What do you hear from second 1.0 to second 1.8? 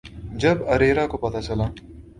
کو پتہ چلا